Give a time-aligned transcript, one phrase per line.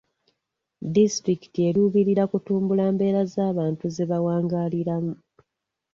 [0.93, 5.13] Disitulikiti eruubirira kutumbula mbeera z'abantu ze bawangaaliramu.